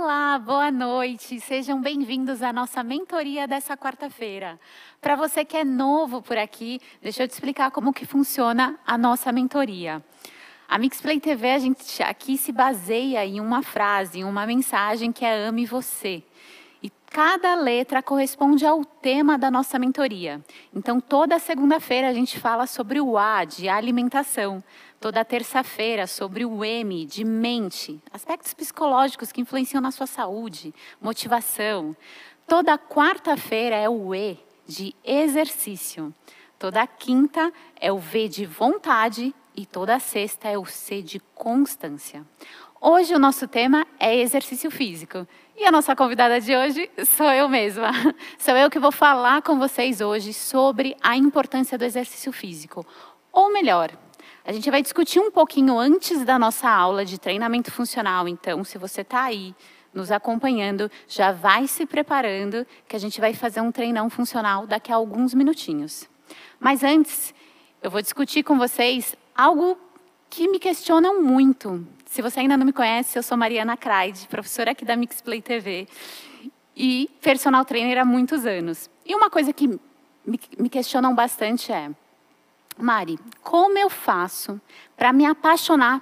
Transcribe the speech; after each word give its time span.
Olá, 0.00 0.38
boa 0.38 0.70
noite. 0.70 1.40
Sejam 1.40 1.82
bem-vindos 1.82 2.40
à 2.40 2.52
nossa 2.52 2.84
mentoria 2.84 3.48
dessa 3.48 3.76
quarta-feira. 3.76 4.56
Para 5.00 5.16
você 5.16 5.44
que 5.44 5.56
é 5.56 5.64
novo 5.64 6.22
por 6.22 6.38
aqui, 6.38 6.80
deixa 7.02 7.24
eu 7.24 7.28
te 7.28 7.32
explicar 7.32 7.72
como 7.72 7.92
que 7.92 8.06
funciona 8.06 8.78
a 8.86 8.96
nossa 8.96 9.32
mentoria. 9.32 10.00
A 10.68 10.78
Mixplay 10.78 11.18
TV, 11.18 11.50
a 11.50 11.58
gente 11.58 12.00
aqui 12.00 12.38
se 12.38 12.52
baseia 12.52 13.26
em 13.26 13.40
uma 13.40 13.60
frase, 13.60 14.20
em 14.20 14.24
uma 14.24 14.46
mensagem 14.46 15.10
que 15.10 15.24
é 15.24 15.46
ame 15.48 15.66
você. 15.66 16.22
E 16.80 16.92
cada 17.10 17.56
letra 17.56 18.00
corresponde 18.00 18.64
ao 18.64 18.84
tema 18.84 19.36
da 19.36 19.50
nossa 19.50 19.80
mentoria. 19.80 20.40
Então, 20.72 21.00
toda 21.00 21.40
segunda-feira 21.40 22.08
a 22.08 22.14
gente 22.14 22.38
fala 22.38 22.68
sobre 22.68 23.00
o 23.00 23.18
A 23.18 23.44
de 23.44 23.68
alimentação 23.68 24.62
toda 25.00 25.24
terça-feira 25.24 26.06
sobre 26.06 26.44
o 26.44 26.64
M 26.64 27.04
de 27.06 27.24
mente, 27.24 28.02
aspectos 28.12 28.52
psicológicos 28.54 29.30
que 29.30 29.40
influenciam 29.40 29.80
na 29.80 29.90
sua 29.90 30.06
saúde, 30.06 30.74
motivação. 31.00 31.96
Toda 32.46 32.78
quarta-feira 32.78 33.76
é 33.76 33.88
o 33.88 34.14
E 34.14 34.38
de 34.66 34.94
exercício. 35.04 36.14
Toda 36.58 36.86
quinta 36.86 37.52
é 37.80 37.92
o 37.92 37.98
V 37.98 38.28
de 38.28 38.44
vontade 38.44 39.34
e 39.56 39.64
toda 39.64 39.98
sexta 39.98 40.48
é 40.48 40.58
o 40.58 40.66
C 40.66 41.02
de 41.02 41.20
constância. 41.34 42.26
Hoje 42.80 43.14
o 43.14 43.18
nosso 43.18 43.48
tema 43.48 43.86
é 43.98 44.16
exercício 44.16 44.70
físico. 44.70 45.26
E 45.56 45.64
a 45.64 45.72
nossa 45.72 45.96
convidada 45.96 46.40
de 46.40 46.54
hoje 46.54 46.88
sou 47.16 47.30
eu 47.32 47.48
mesma. 47.48 47.90
Sou 48.38 48.56
eu 48.56 48.70
que 48.70 48.78
vou 48.78 48.92
falar 48.92 49.42
com 49.42 49.58
vocês 49.58 50.00
hoje 50.00 50.32
sobre 50.32 50.96
a 51.02 51.16
importância 51.16 51.76
do 51.76 51.84
exercício 51.84 52.30
físico. 52.30 52.86
Ou 53.32 53.52
melhor, 53.52 53.90
a 54.48 54.52
gente 54.52 54.70
vai 54.70 54.80
discutir 54.80 55.20
um 55.20 55.30
pouquinho 55.30 55.78
antes 55.78 56.24
da 56.24 56.38
nossa 56.38 56.70
aula 56.70 57.04
de 57.04 57.20
treinamento 57.20 57.70
funcional. 57.70 58.26
Então, 58.26 58.64
se 58.64 58.78
você 58.78 59.02
está 59.02 59.24
aí 59.24 59.54
nos 59.92 60.10
acompanhando, 60.10 60.90
já 61.06 61.32
vai 61.32 61.68
se 61.68 61.84
preparando, 61.84 62.66
que 62.88 62.96
a 62.96 62.98
gente 62.98 63.20
vai 63.20 63.34
fazer 63.34 63.60
um 63.60 63.70
treinão 63.70 64.08
funcional 64.08 64.66
daqui 64.66 64.90
a 64.90 64.96
alguns 64.96 65.34
minutinhos. 65.34 66.08
Mas 66.58 66.82
antes, 66.82 67.34
eu 67.82 67.90
vou 67.90 68.00
discutir 68.00 68.42
com 68.42 68.56
vocês 68.56 69.14
algo 69.36 69.76
que 70.30 70.48
me 70.48 70.58
questionam 70.58 71.22
muito. 71.22 71.86
Se 72.06 72.22
você 72.22 72.40
ainda 72.40 72.56
não 72.56 72.64
me 72.64 72.72
conhece, 72.72 73.18
eu 73.18 73.22
sou 73.22 73.36
Mariana 73.36 73.76
Kraide, 73.76 74.26
professora 74.28 74.70
aqui 74.70 74.82
da 74.82 74.96
Mixplay 74.96 75.42
TV 75.42 75.86
e 76.74 77.10
personal 77.20 77.66
trainer 77.66 77.98
há 77.98 78.04
muitos 78.06 78.46
anos. 78.46 78.88
E 79.04 79.14
uma 79.14 79.28
coisa 79.28 79.52
que 79.52 79.78
me 80.24 80.70
questionam 80.70 81.14
bastante 81.14 81.70
é: 81.70 81.90
Mari, 82.80 83.18
como 83.42 83.76
eu 83.76 83.90
faço 83.90 84.60
para 84.96 85.12
me 85.12 85.26
apaixonar 85.26 86.00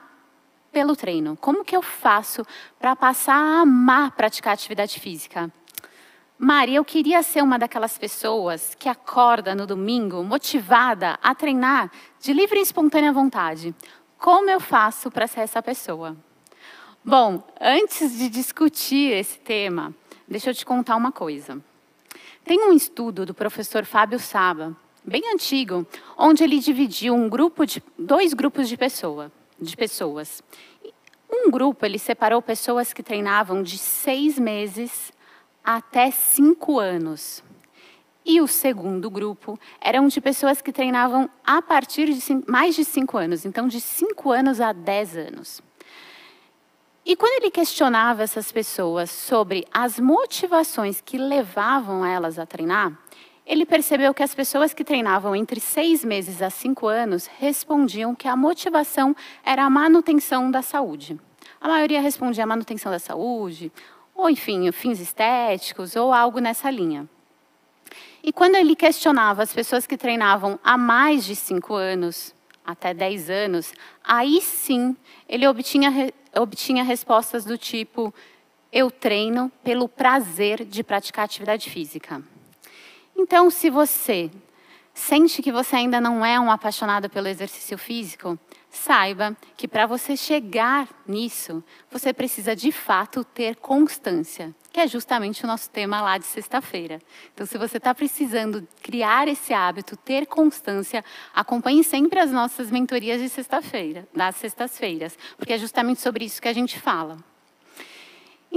pelo 0.71 0.95
treino? 0.95 1.35
Como 1.41 1.65
que 1.65 1.75
eu 1.75 1.81
faço 1.81 2.45
para 2.79 2.95
passar 2.95 3.35
a 3.35 3.61
amar 3.63 4.11
praticar 4.11 4.53
atividade 4.53 5.01
física? 5.01 5.51
Mari, 6.39 6.75
eu 6.75 6.85
queria 6.85 7.23
ser 7.23 7.43
uma 7.43 7.59
daquelas 7.59 7.97
pessoas 7.97 8.75
que 8.75 8.91
acorda 8.91 9.55
no 9.55 9.67
domingo 9.67 10.23
motivada 10.23 11.19
a 11.23 11.35
treinar 11.35 11.91
de 12.21 12.35
livre 12.35 12.59
e 12.59 12.63
espontânea 12.63 13.11
vontade. 13.11 13.75
Como 14.19 14.51
eu 14.51 14.61
faço 14.61 15.11
para 15.11 15.27
ser 15.27 15.41
essa 15.41 15.63
pessoa? 15.63 16.15
Bom, 17.03 17.43
antes 17.59 18.19
de 18.19 18.29
discutir 18.29 19.13
esse 19.13 19.39
tema, 19.39 19.95
deixa 20.29 20.51
eu 20.51 20.55
te 20.55 20.67
contar 20.67 20.97
uma 20.97 21.11
coisa. 21.11 21.59
Tem 22.45 22.69
um 22.69 22.73
estudo 22.75 23.25
do 23.25 23.33
professor 23.33 23.87
Fábio 23.87 24.19
Saba 24.19 24.77
bem 25.07 25.33
antigo, 25.33 25.87
onde 26.19 26.43
ele 26.43 26.59
dividiu 26.59 27.15
um 27.15 27.29
grupo 27.29 27.65
de 27.65 27.83
dois 27.97 28.35
grupos 28.35 28.69
de 28.69 28.77
pessoa, 28.77 29.31
de 29.61 29.77
pessoas. 29.77 30.43
Um 31.31 31.51
grupo 31.51 31.87
ele 31.87 31.99
separou 31.99 32.43
pessoas 32.43 32.93
que 32.93 33.03
treinavam 33.03 33.63
de 33.63 33.79
seis 33.79 34.39
meses 34.39 35.13
até 35.65 36.11
cinco 36.11 36.79
anos. 36.81 37.43
E 38.25 38.41
o 38.41 38.49
segundo 38.49 39.09
grupo 39.09 39.59
eram 39.81 40.09
de 40.09 40.21
pessoas 40.21 40.61
que 40.61 40.73
treinavam 40.73 41.31
a 41.45 41.63
partir 41.63 42.07
de 42.07 42.21
cinco, 42.21 42.51
mais 42.51 42.75
de 42.75 42.85
cinco 42.85 43.17
anos, 43.17 43.45
então 43.45 43.69
de 43.69 43.81
cinco 43.81 44.33
anos 44.33 44.61
a 44.61 44.73
dez 44.73 45.17
anos. 45.17 45.63
E 47.05 47.15
quando 47.15 47.41
ele 47.41 47.53
questionava 47.53 48.25
essas 48.25 48.51
pessoas 48.51 49.13
sobre 49.13 49.65
as 49.73 50.01
motivações 50.01 51.01
que 51.01 51.17
levavam 51.17 52.05
elas 52.05 52.37
a 52.37 52.45
treinar, 52.45 52.99
ele 53.47 53.65
percebeu 53.65 54.13
que 54.13 54.25
as 54.25 54.35
pessoas 54.35 54.75
que 54.75 54.83
treinavam 54.83 55.37
entre 55.37 55.61
seis 55.61 56.05
meses 56.05 56.43
a 56.43 56.51
cinco 56.51 56.89
anos 56.89 57.29
respondiam 57.39 58.13
que 58.13 58.27
a 58.27 58.37
motivação 58.37 59.15
era 59.45 59.65
a 59.65 59.71
manutenção 59.71 60.51
da 60.51 60.63
saúde. 60.63 61.19
A 61.61 61.69
maioria 61.69 62.01
respondia 62.01 62.43
a 62.43 62.47
manutenção 62.47 62.91
da 62.91 62.99
saúde, 62.99 63.71
ou 64.15 64.29
enfim, 64.29 64.71
fins 64.73 64.99
estéticos, 64.99 65.95
ou 65.95 66.13
algo 66.13 66.41
nessa 66.41 66.69
linha. 66.71 67.09
E 68.23 68.33
quando 68.33 68.57
ele 68.57 68.75
questionava 68.75 69.45
as 69.45 69.55
pessoas 69.55 69.87
que 69.87 69.97
treinavam 69.97 70.59
há 70.65 70.77
mais 70.77 71.25
de 71.25 71.37
cinco 71.37 71.75
anos, 71.75 72.35
até 72.65 72.93
dez 72.93 73.31
anos, 73.31 73.73
aí 74.03 74.41
sim 74.41 74.97
ele 75.29 75.47
obtinha, 75.47 76.13
obtinha 76.35 76.83
respostas 76.83 77.45
do 77.45 77.57
tipo: 77.57 78.13
eu 78.73 78.91
treino 78.91 79.53
pelo 79.63 79.89
prazer 79.89 80.65
de 80.65 80.83
praticar 80.83 81.25
atividade 81.25 81.71
física. 81.71 82.21
Então, 83.19 83.51
se 83.51 83.71
você 83.71 84.31
sente 84.93 85.43
que 85.43 85.51
você 85.51 85.77
ainda 85.77 86.01
não 86.01 86.25
é 86.25 86.39
um 86.39 86.51
apaixonado 86.51 87.09
pelo 87.09 87.29
exercício 87.29 87.79
físico, 87.79 88.39
saiba 88.71 89.35
que 89.57 89.67
para 89.67 89.87
você 89.87 90.17
chegar 90.17 90.89
nisso, 91.07 91.65
você 91.91 92.13
precisa 92.13 92.55
de 92.55 92.71
fato 92.71 93.25
ter 93.25 93.57
constância, 93.57 94.55
que 94.71 94.81
é 94.81 94.87
justamente 94.87 95.45
o 95.45 95.47
nosso 95.47 95.71
tema 95.71 96.01
lá 96.03 96.19
de 96.19 96.27
sexta-feira. 96.27 97.01
Então, 97.33 97.47
se 97.47 97.57
você 97.57 97.79
está 97.79 97.95
precisando 97.95 98.67
criar 98.83 99.29
esse 99.29 99.55
hábito, 99.55 99.97
ter 99.97 100.27
constância, 100.27 101.03
acompanhe 101.35 101.83
sempre 101.83 102.21
as 102.21 102.31
nossas 102.31 102.71
mentorias 102.71 103.21
de 103.21 103.31
sexta-feira, 103.31 104.07
das 104.15 104.37
sextas-feiras, 104.37 105.19
porque 105.39 105.55
é 105.55 105.59
justamente 105.59 106.03
sobre 106.03 106.27
isso 106.27 106.41
que 106.41 106.49
a 106.49 106.55
gente 106.55 106.79
fala. 106.79 107.17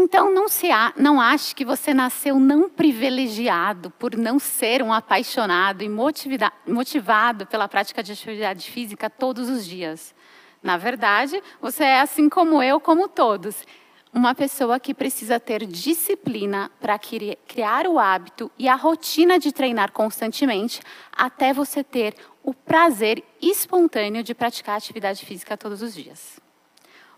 Então, 0.01 0.33
não, 0.33 0.47
se 0.47 0.71
ha, 0.71 0.93
não 0.95 1.19
ache 1.19 1.53
que 1.53 1.65
você 1.65 1.93
nasceu 1.93 2.39
não 2.39 2.69
privilegiado 2.69 3.91
por 3.91 4.15
não 4.15 4.39
ser 4.39 4.81
um 4.81 4.93
apaixonado 4.93 5.83
e 5.83 5.89
motivado 5.89 7.45
pela 7.45 7.67
prática 7.67 8.01
de 8.01 8.13
atividade 8.13 8.71
física 8.71 9.09
todos 9.09 9.49
os 9.49 9.65
dias. 9.65 10.15
Na 10.63 10.77
verdade, 10.77 11.43
você 11.59 11.83
é 11.83 11.99
assim 11.99 12.29
como 12.29 12.63
eu, 12.63 12.79
como 12.79 13.09
todos. 13.09 13.65
Uma 14.13 14.33
pessoa 14.33 14.79
que 14.79 14.93
precisa 14.93 15.37
ter 15.37 15.65
disciplina 15.65 16.71
para 16.79 16.97
criar 16.97 17.85
o 17.85 17.99
hábito 17.99 18.49
e 18.57 18.69
a 18.69 18.75
rotina 18.75 19.37
de 19.37 19.51
treinar 19.51 19.91
constantemente 19.91 20.79
até 21.11 21.51
você 21.51 21.83
ter 21.83 22.15
o 22.41 22.53
prazer 22.53 23.21
espontâneo 23.41 24.23
de 24.23 24.33
praticar 24.33 24.77
atividade 24.77 25.25
física 25.25 25.57
todos 25.57 25.81
os 25.81 25.93
dias. 25.93 26.39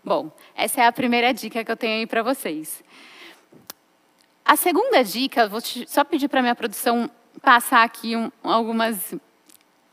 Bom, 0.04 0.32
essa 0.56 0.80
é 0.80 0.86
a 0.86 0.90
primeira 0.90 1.32
dica 1.32 1.64
que 1.64 1.70
eu 1.70 1.76
tenho 1.76 2.00
aí 2.00 2.06
para 2.08 2.24
vocês. 2.24 2.82
A 4.44 4.56
segunda 4.56 5.04
dica, 5.04 5.48
vou 5.48 5.60
só 5.60 6.02
pedir 6.02 6.28
para 6.28 6.42
minha 6.42 6.56
produção 6.56 7.08
passar 7.40 7.84
aqui 7.84 8.16
um, 8.16 8.30
algumas 8.42 9.14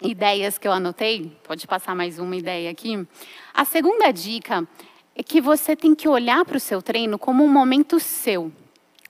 ideias 0.01 0.57
que 0.57 0.67
eu 0.67 0.71
anotei. 0.71 1.37
Pode 1.43 1.67
passar 1.67 1.95
mais 1.95 2.17
uma 2.17 2.35
ideia 2.35 2.71
aqui. 2.71 3.07
A 3.53 3.63
segunda 3.63 4.11
dica 4.11 4.67
é 5.15 5.21
que 5.21 5.39
você 5.39 5.75
tem 5.75 5.93
que 5.93 6.09
olhar 6.09 6.43
para 6.43 6.57
o 6.57 6.59
seu 6.59 6.81
treino 6.81 7.19
como 7.19 7.43
um 7.43 7.47
momento 7.47 7.99
seu, 7.99 8.51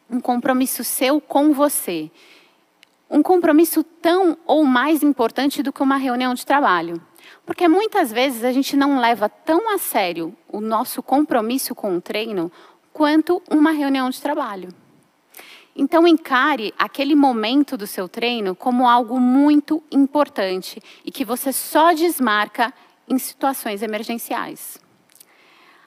um 0.09 0.19
compromisso 0.19 0.83
seu 0.83 1.21
com 1.21 1.53
você. 1.53 2.11
Um 3.09 3.23
compromisso 3.23 3.85
tão 3.85 4.37
ou 4.45 4.65
mais 4.65 5.01
importante 5.01 5.63
do 5.63 5.71
que 5.71 5.81
uma 5.81 5.95
reunião 5.95 6.33
de 6.33 6.45
trabalho. 6.45 7.01
Porque 7.45 7.67
muitas 7.67 8.11
vezes 8.11 8.43
a 8.43 8.51
gente 8.51 8.75
não 8.75 8.99
leva 8.99 9.27
tão 9.29 9.73
a 9.73 9.77
sério 9.77 10.35
o 10.47 10.61
nosso 10.61 11.01
compromisso 11.01 11.73
com 11.73 11.97
o 11.97 12.01
treino 12.01 12.51
quanto 12.93 13.41
uma 13.49 13.71
reunião 13.71 14.09
de 14.09 14.21
trabalho. 14.21 14.69
Então, 15.75 16.05
encare 16.05 16.73
aquele 16.77 17.15
momento 17.15 17.77
do 17.77 17.87
seu 17.87 18.09
treino 18.09 18.53
como 18.55 18.87
algo 18.87 19.19
muito 19.19 19.81
importante 19.89 20.81
e 21.05 21.11
que 21.11 21.23
você 21.23 21.53
só 21.53 21.93
desmarca 21.93 22.73
em 23.07 23.17
situações 23.17 23.81
emergenciais. 23.81 24.77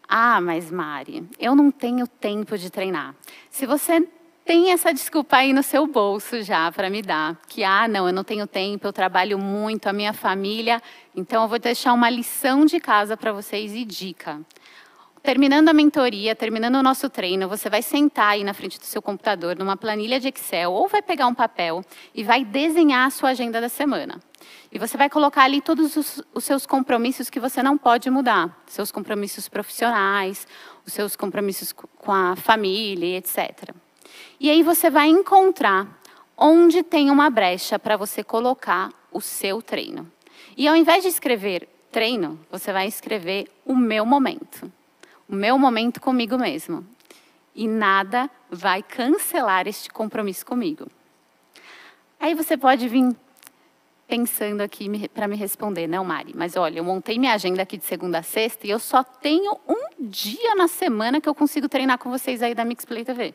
Ah, 0.08 0.40
mas 0.40 0.70
Mari, 0.70 1.28
eu 1.38 1.54
não 1.54 1.70
tenho 1.70 2.06
tempo 2.06 2.56
de 2.56 2.70
treinar. 2.70 3.14
Se 3.50 3.66
você 3.66 4.06
tem 4.44 4.72
essa 4.72 4.92
desculpa 4.92 5.36
aí 5.36 5.52
no 5.52 5.62
seu 5.62 5.86
bolso 5.86 6.42
já 6.42 6.70
para 6.72 6.90
me 6.90 7.00
dar, 7.00 7.38
que 7.46 7.62
ah, 7.62 7.86
não, 7.86 8.08
eu 8.08 8.12
não 8.12 8.24
tenho 8.24 8.46
tempo, 8.46 8.86
eu 8.86 8.92
trabalho 8.92 9.38
muito, 9.38 9.86
a 9.86 9.92
minha 9.92 10.12
família, 10.12 10.82
então 11.14 11.42
eu 11.42 11.48
vou 11.48 11.58
deixar 11.58 11.92
uma 11.92 12.10
lição 12.10 12.64
de 12.64 12.80
casa 12.80 13.16
para 13.16 13.32
vocês 13.32 13.72
e 13.74 13.84
dica. 13.84 14.40
terminando 15.22 15.68
a 15.68 15.72
mentoria, 15.72 16.34
terminando 16.34 16.74
o 16.74 16.82
nosso 16.82 17.08
treino, 17.08 17.48
você 17.48 17.70
vai 17.70 17.80
sentar 17.80 18.30
aí 18.30 18.42
na 18.42 18.52
frente 18.52 18.80
do 18.80 18.84
seu 18.84 19.00
computador, 19.00 19.56
numa 19.56 19.76
planilha 19.76 20.18
de 20.18 20.28
Excel, 20.28 20.72
ou 20.72 20.88
vai 20.88 21.00
pegar 21.00 21.28
um 21.28 21.34
papel 21.34 21.84
e 22.12 22.24
vai 22.24 22.44
desenhar 22.44 23.06
a 23.06 23.10
sua 23.10 23.30
agenda 23.30 23.60
da 23.60 23.68
semana. 23.68 24.18
E 24.72 24.78
você 24.80 24.96
vai 24.96 25.08
colocar 25.08 25.44
ali 25.44 25.60
todos 25.60 25.96
os, 25.96 26.20
os 26.34 26.42
seus 26.42 26.66
compromissos 26.66 27.30
que 27.30 27.38
você 27.38 27.62
não 27.62 27.78
pode 27.78 28.10
mudar, 28.10 28.60
seus 28.66 28.90
compromissos 28.90 29.48
profissionais, 29.48 30.48
os 30.84 30.92
seus 30.92 31.14
compromissos 31.14 31.72
com 31.72 32.10
a 32.10 32.34
família, 32.34 33.18
etc. 33.18 33.72
E 34.40 34.50
aí 34.50 34.62
você 34.62 34.90
vai 34.90 35.08
encontrar 35.08 36.00
onde 36.36 36.82
tem 36.82 37.10
uma 37.10 37.30
brecha 37.30 37.78
para 37.78 37.96
você 37.96 38.22
colocar 38.24 38.90
o 39.10 39.20
seu 39.20 39.62
treino. 39.62 40.10
E 40.56 40.66
ao 40.66 40.76
invés 40.76 41.02
de 41.02 41.08
escrever 41.08 41.68
treino, 41.90 42.38
você 42.50 42.72
vai 42.72 42.86
escrever 42.86 43.48
o 43.64 43.76
meu 43.76 44.04
momento 44.04 44.70
o 45.32 45.34
meu 45.34 45.58
momento 45.58 45.98
comigo 45.98 46.36
mesmo. 46.36 46.86
E 47.54 47.66
nada 47.66 48.30
vai 48.50 48.82
cancelar 48.82 49.66
este 49.66 49.88
compromisso 49.88 50.44
comigo. 50.44 50.86
Aí 52.20 52.34
você 52.34 52.56
pode 52.56 52.86
vir 52.86 53.16
pensando 54.06 54.60
aqui 54.60 55.08
para 55.08 55.26
me 55.26 55.36
responder, 55.36 55.86
não, 55.86 56.04
Mari, 56.04 56.34
mas 56.36 56.54
olha, 56.54 56.78
eu 56.78 56.84
montei 56.84 57.18
minha 57.18 57.32
agenda 57.32 57.62
aqui 57.62 57.78
de 57.78 57.84
segunda 57.84 58.18
a 58.18 58.22
sexta 58.22 58.66
e 58.66 58.70
eu 58.70 58.78
só 58.78 59.02
tenho 59.02 59.58
um 59.66 59.88
dia 59.98 60.54
na 60.54 60.68
semana 60.68 61.18
que 61.18 61.28
eu 61.28 61.34
consigo 61.34 61.66
treinar 61.66 61.96
com 61.96 62.10
vocês 62.10 62.42
aí 62.42 62.54
da 62.54 62.64
Mixplay 62.64 63.04
TV. 63.04 63.34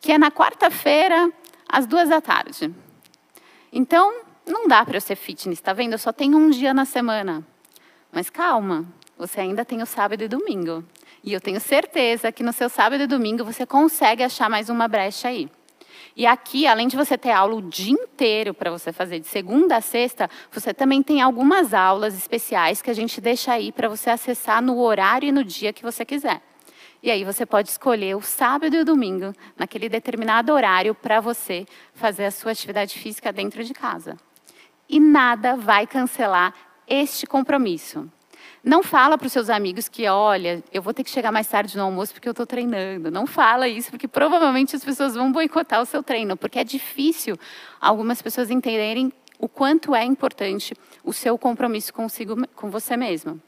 Que 0.00 0.12
é 0.12 0.18
na 0.18 0.30
quarta-feira, 0.30 1.30
às 1.68 1.86
duas 1.86 2.08
da 2.08 2.20
tarde. 2.20 2.74
Então, 3.72 4.22
não 4.46 4.66
dá 4.66 4.84
para 4.84 4.96
eu 4.96 5.00
ser 5.00 5.16
fitness, 5.16 5.60
tá 5.60 5.72
vendo? 5.72 5.92
Eu 5.92 5.98
só 5.98 6.12
tenho 6.12 6.36
um 6.36 6.50
dia 6.50 6.74
na 6.74 6.84
semana. 6.84 7.46
Mas 8.10 8.28
calma, 8.28 8.86
você 9.16 9.40
ainda 9.40 9.64
tem 9.64 9.82
o 9.82 9.86
sábado 9.86 10.22
e 10.22 10.28
domingo. 10.28 10.84
E 11.22 11.32
eu 11.32 11.40
tenho 11.40 11.60
certeza 11.60 12.32
que 12.32 12.42
no 12.42 12.52
seu 12.52 12.68
sábado 12.68 13.02
e 13.02 13.06
domingo 13.06 13.44
você 13.44 13.66
consegue 13.66 14.22
achar 14.22 14.48
mais 14.48 14.68
uma 14.68 14.88
brecha 14.88 15.28
aí. 15.28 15.48
E 16.16 16.26
aqui, 16.26 16.66
além 16.66 16.88
de 16.88 16.96
você 16.96 17.16
ter 17.16 17.30
aula 17.30 17.54
o 17.54 17.62
dia 17.62 17.92
inteiro 17.92 18.52
para 18.52 18.70
você 18.70 18.92
fazer 18.92 19.20
de 19.20 19.26
segunda 19.26 19.76
a 19.76 19.80
sexta, 19.80 20.28
você 20.50 20.74
também 20.74 21.02
tem 21.02 21.20
algumas 21.20 21.72
aulas 21.72 22.14
especiais 22.14 22.82
que 22.82 22.90
a 22.90 22.94
gente 22.94 23.20
deixa 23.20 23.52
aí 23.52 23.70
para 23.70 23.88
você 23.88 24.10
acessar 24.10 24.60
no 24.60 24.78
horário 24.80 25.28
e 25.28 25.32
no 25.32 25.44
dia 25.44 25.72
que 25.72 25.82
você 25.82 26.04
quiser. 26.04 26.42
E 27.02 27.10
aí 27.10 27.24
você 27.24 27.46
pode 27.46 27.70
escolher 27.70 28.14
o 28.14 28.20
sábado 28.20 28.76
e 28.76 28.80
o 28.80 28.84
domingo, 28.84 29.32
naquele 29.56 29.88
determinado 29.88 30.52
horário, 30.52 30.94
para 30.94 31.20
você 31.20 31.66
fazer 31.94 32.26
a 32.26 32.30
sua 32.30 32.52
atividade 32.52 32.98
física 32.98 33.32
dentro 33.32 33.64
de 33.64 33.72
casa. 33.72 34.16
E 34.88 35.00
nada 35.00 35.56
vai 35.56 35.86
cancelar 35.86 36.54
este 36.86 37.26
compromisso. 37.26 38.10
Não 38.62 38.82
fala 38.82 39.16
para 39.16 39.26
os 39.26 39.32
seus 39.32 39.48
amigos 39.48 39.88
que, 39.88 40.06
olha, 40.06 40.62
eu 40.70 40.82
vou 40.82 40.92
ter 40.92 41.02
que 41.02 41.08
chegar 41.08 41.32
mais 41.32 41.46
tarde 41.46 41.74
no 41.78 41.84
almoço 41.84 42.12
porque 42.12 42.28
eu 42.28 42.32
estou 42.32 42.46
treinando. 42.46 43.10
Não 43.10 43.26
fala 43.26 43.66
isso, 43.66 43.90
porque 43.90 44.06
provavelmente 44.06 44.76
as 44.76 44.84
pessoas 44.84 45.14
vão 45.14 45.32
boicotar 45.32 45.80
o 45.80 45.86
seu 45.86 46.02
treino, 46.02 46.36
porque 46.36 46.58
é 46.58 46.64
difícil 46.64 47.38
algumas 47.80 48.20
pessoas 48.20 48.50
entenderem 48.50 49.10
o 49.38 49.48
quanto 49.48 49.94
é 49.94 50.04
importante 50.04 50.74
o 51.02 51.14
seu 51.14 51.38
compromisso 51.38 51.94
consigo, 51.94 52.46
com 52.48 52.70
você 52.70 52.98
mesmo. 52.98 53.40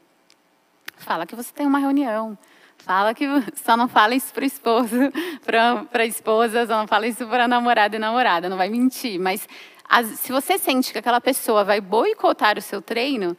Fala 0.97 1.27
que 1.27 1.35
você 1.35 1.53
tem 1.53 1.67
uma 1.67 1.77
reunião. 1.77 2.35
Fala 2.83 3.13
que 3.13 3.25
só 3.55 3.77
não 3.77 3.87
fala 3.87 4.13
isso 4.13 4.33
para 4.33 4.45
esposo, 4.45 4.97
para 5.89 6.05
esposa, 6.05 6.67
só 6.67 6.77
não 6.77 6.85
fala 6.85 7.07
isso 7.07 7.25
para 7.27 7.47
namorado 7.47 7.95
e 7.95 7.99
namorada, 7.99 8.49
não 8.49 8.57
vai 8.57 8.67
mentir. 8.67 9.17
Mas 9.17 9.47
as, 9.87 10.19
se 10.19 10.33
você 10.33 10.57
sente 10.57 10.91
que 10.91 10.97
aquela 10.97 11.21
pessoa 11.21 11.63
vai 11.63 11.79
boicotar 11.79 12.57
o 12.57 12.61
seu 12.61 12.81
treino, 12.81 13.37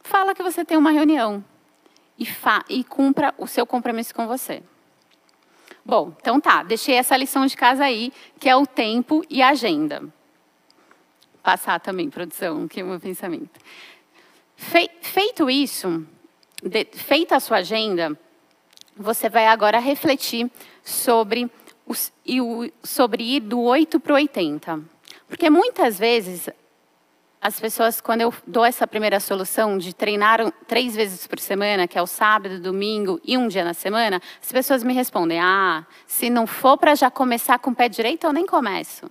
fala 0.00 0.34
que 0.34 0.42
você 0.42 0.64
tem 0.64 0.78
uma 0.78 0.90
reunião 0.90 1.44
e, 2.18 2.26
e 2.70 2.82
cumpra 2.82 3.34
o 3.36 3.46
seu 3.46 3.66
compromisso 3.66 4.14
com 4.14 4.26
você. 4.26 4.62
Bom, 5.84 6.14
então 6.18 6.40
tá, 6.40 6.62
deixei 6.62 6.94
essa 6.94 7.14
lição 7.14 7.44
de 7.44 7.54
casa 7.54 7.84
aí, 7.84 8.10
que 8.40 8.48
é 8.48 8.56
o 8.56 8.66
tempo 8.66 9.22
e 9.28 9.42
a 9.42 9.50
agenda. 9.50 10.02
Passar 11.42 11.78
também, 11.78 12.08
produção, 12.08 12.66
que 12.66 12.80
é 12.80 12.84
o 12.84 12.86
meu 12.86 13.00
pensamento. 13.00 13.60
Feito 14.56 15.50
isso, 15.50 16.06
de, 16.62 16.86
feita 16.86 17.36
a 17.36 17.40
sua 17.40 17.58
agenda, 17.58 18.18
você 18.96 19.28
vai 19.28 19.46
agora 19.46 19.78
refletir 19.78 20.50
sobre, 20.82 21.50
os, 21.86 22.12
sobre 22.82 23.36
ir 23.36 23.40
do 23.40 23.60
8 23.60 23.98
para 24.00 24.12
o 24.12 24.16
80. 24.16 24.80
Porque 25.28 25.48
muitas 25.48 25.98
vezes 25.98 26.48
as 27.40 27.58
pessoas, 27.58 28.00
quando 28.00 28.20
eu 28.20 28.32
dou 28.46 28.64
essa 28.64 28.86
primeira 28.86 29.18
solução 29.18 29.76
de 29.76 29.92
treinar 29.92 30.52
três 30.68 30.94
vezes 30.94 31.26
por 31.26 31.40
semana, 31.40 31.88
que 31.88 31.98
é 31.98 32.02
o 32.02 32.06
sábado, 32.06 32.60
domingo 32.60 33.20
e 33.24 33.36
um 33.36 33.48
dia 33.48 33.64
na 33.64 33.74
semana, 33.74 34.22
as 34.40 34.52
pessoas 34.52 34.84
me 34.84 34.94
respondem: 34.94 35.40
ah, 35.40 35.84
se 36.06 36.30
não 36.30 36.46
for 36.46 36.78
para 36.78 36.94
já 36.94 37.10
começar 37.10 37.58
com 37.58 37.70
o 37.70 37.74
pé 37.74 37.88
direito, 37.88 38.24
eu 38.24 38.32
nem 38.32 38.46
começo. 38.46 39.10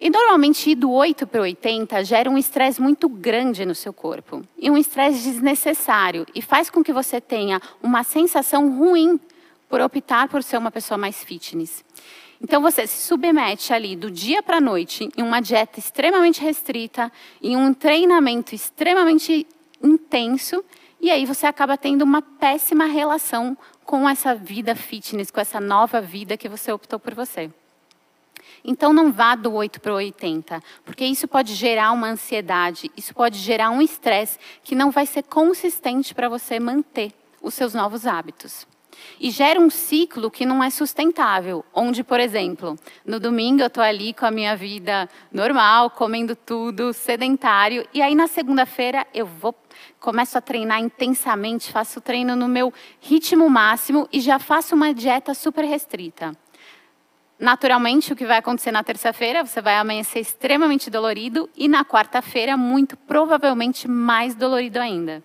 E 0.00 0.08
normalmente 0.08 0.70
ir 0.70 0.76
do 0.76 0.90
8 0.90 1.26
para 1.26 1.40
o 1.40 1.42
80 1.42 2.02
gera 2.04 2.30
um 2.30 2.38
estresse 2.38 2.80
muito 2.80 3.06
grande 3.06 3.66
no 3.66 3.74
seu 3.74 3.92
corpo. 3.92 4.42
E 4.56 4.70
um 4.70 4.78
estresse 4.78 5.22
desnecessário. 5.22 6.26
E 6.34 6.40
faz 6.40 6.70
com 6.70 6.82
que 6.82 6.92
você 6.92 7.20
tenha 7.20 7.60
uma 7.82 8.02
sensação 8.02 8.78
ruim 8.78 9.20
por 9.68 9.80
optar 9.80 10.28
por 10.28 10.42
ser 10.42 10.56
uma 10.56 10.70
pessoa 10.70 10.96
mais 10.96 11.22
fitness. 11.22 11.84
Então 12.42 12.62
você 12.62 12.86
se 12.86 13.06
submete 13.06 13.72
ali 13.74 13.94
do 13.94 14.10
dia 14.10 14.42
para 14.42 14.56
a 14.56 14.60
noite 14.60 15.10
em 15.16 15.22
uma 15.22 15.40
dieta 15.40 15.78
extremamente 15.78 16.40
restrita, 16.40 17.12
em 17.42 17.54
um 17.54 17.74
treinamento 17.74 18.54
extremamente 18.54 19.46
intenso, 19.82 20.64
e 20.98 21.10
aí 21.10 21.26
você 21.26 21.46
acaba 21.46 21.76
tendo 21.76 22.02
uma 22.02 22.22
péssima 22.22 22.86
relação 22.86 23.56
com 23.84 24.08
essa 24.08 24.34
vida 24.34 24.74
fitness, 24.74 25.30
com 25.30 25.40
essa 25.40 25.60
nova 25.60 26.00
vida 26.00 26.36
que 26.36 26.48
você 26.48 26.72
optou 26.72 26.98
por 26.98 27.14
você. 27.14 27.50
Então 28.64 28.92
não 28.92 29.12
vá 29.12 29.34
do 29.34 29.52
8 29.52 29.80
para 29.80 29.92
o 29.92 29.96
80, 29.96 30.62
porque 30.84 31.04
isso 31.04 31.26
pode 31.26 31.54
gerar 31.54 31.92
uma 31.92 32.08
ansiedade, 32.08 32.90
isso 32.96 33.14
pode 33.14 33.38
gerar 33.38 33.70
um 33.70 33.80
estresse 33.80 34.38
que 34.62 34.74
não 34.74 34.90
vai 34.90 35.06
ser 35.06 35.22
consistente 35.22 36.14
para 36.14 36.28
você 36.28 36.60
manter 36.60 37.12
os 37.42 37.54
seus 37.54 37.74
novos 37.74 38.06
hábitos. 38.06 38.66
E 39.18 39.30
gera 39.30 39.60
um 39.60 39.70
ciclo 39.70 40.30
que 40.30 40.44
não 40.44 40.62
é 40.62 40.70
sustentável, 40.70 41.64
onde, 41.74 42.02
por 42.02 42.20
exemplo, 42.20 42.76
no 43.04 43.18
domingo 43.18 43.62
eu 43.62 43.66
estou 43.66 43.82
ali 43.82 44.12
com 44.12 44.26
a 44.26 44.30
minha 44.30 44.56
vida 44.56 45.08
normal, 45.32 45.90
comendo 45.90 46.36
tudo, 46.36 46.92
sedentário, 46.92 47.86
e 47.92 48.02
aí 48.02 48.14
na 48.14 48.26
segunda-feira 48.26 49.06
eu 49.14 49.26
vou 49.26 49.54
começo 49.98 50.36
a 50.36 50.40
treinar 50.40 50.80
intensamente, 50.80 51.70
faço 51.70 51.98
o 51.98 52.02
treino 52.02 52.36
no 52.36 52.48
meu 52.48 52.72
ritmo 53.00 53.48
máximo 53.48 54.08
e 54.12 54.20
já 54.20 54.38
faço 54.38 54.74
uma 54.74 54.92
dieta 54.92 55.34
super 55.34 55.64
restrita. 55.64 56.32
Naturalmente, 57.40 58.12
o 58.12 58.16
que 58.16 58.26
vai 58.26 58.36
acontecer 58.36 58.70
na 58.70 58.84
terça-feira, 58.84 59.42
você 59.42 59.62
vai 59.62 59.76
amanhecer 59.76 60.20
extremamente 60.20 60.90
dolorido 60.90 61.48
e 61.56 61.68
na 61.68 61.82
quarta-feira, 61.82 62.54
muito 62.54 62.98
provavelmente 62.98 63.88
mais 63.88 64.34
dolorido 64.34 64.78
ainda. 64.78 65.22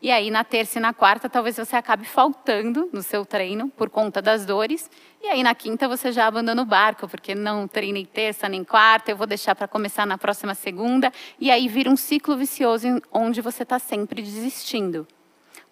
E 0.00 0.12
aí, 0.12 0.30
na 0.30 0.44
terça 0.44 0.78
e 0.78 0.80
na 0.80 0.94
quarta, 0.94 1.28
talvez 1.28 1.56
você 1.56 1.74
acabe 1.74 2.06
faltando 2.06 2.88
no 2.92 3.02
seu 3.02 3.26
treino 3.26 3.68
por 3.68 3.90
conta 3.90 4.22
das 4.22 4.46
dores. 4.46 4.88
E 5.20 5.26
aí, 5.26 5.42
na 5.42 5.52
quinta, 5.52 5.88
você 5.88 6.12
já 6.12 6.28
abandona 6.28 6.62
o 6.62 6.64
barco, 6.64 7.08
porque 7.08 7.34
não 7.34 7.66
treinei 7.66 8.06
terça 8.06 8.48
nem 8.48 8.62
quarta, 8.62 9.10
eu 9.10 9.16
vou 9.16 9.26
deixar 9.26 9.56
para 9.56 9.66
começar 9.66 10.06
na 10.06 10.16
próxima 10.16 10.54
segunda. 10.54 11.12
E 11.38 11.50
aí 11.50 11.66
vira 11.66 11.90
um 11.90 11.96
ciclo 11.96 12.36
vicioso 12.36 13.02
onde 13.12 13.40
você 13.40 13.64
está 13.64 13.80
sempre 13.80 14.22
desistindo, 14.22 15.04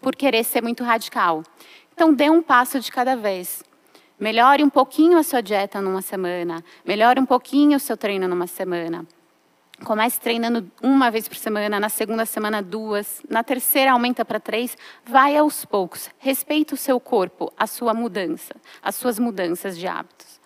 por 0.00 0.16
querer 0.16 0.42
ser 0.42 0.61
muito 0.61 0.82
radical. 0.82 1.44
Então, 1.94 2.12
dê 2.12 2.28
um 2.28 2.42
passo 2.42 2.80
de 2.80 2.90
cada 2.90 3.14
vez. 3.14 3.62
Melhore 4.18 4.64
um 4.64 4.70
pouquinho 4.70 5.16
a 5.16 5.22
sua 5.22 5.40
dieta 5.40 5.80
numa 5.80 6.02
semana, 6.02 6.64
melhore 6.84 7.20
um 7.20 7.26
pouquinho 7.26 7.76
o 7.76 7.80
seu 7.80 7.96
treino 7.96 8.26
numa 8.26 8.48
semana. 8.48 9.06
Comece 9.84 10.18
treinando 10.18 10.68
uma 10.82 11.08
vez 11.08 11.28
por 11.28 11.37
semana, 11.37 11.78
na 11.78 11.88
segunda 11.88 12.26
semana 12.26 12.60
duas, 12.60 13.22
na 13.30 13.44
terceira 13.44 13.92
aumenta 13.92 14.25
para 14.25 14.40
três. 14.40 14.76
Vai 15.04 15.37
aos 15.37 15.64
poucos. 15.64 16.10
Respeita 16.18 16.75
o 16.75 16.76
seu 16.76 16.98
corpo, 16.98 17.52
a 17.56 17.64
sua 17.64 17.94
mudança, 17.94 18.54
as 18.82 18.96
suas 18.96 19.20
mudanças 19.20 19.78
de 19.78 19.87
hábitos. 19.87 20.40